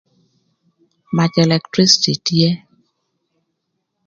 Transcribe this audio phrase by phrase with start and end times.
[1.15, 2.49] Mac elektricity tye.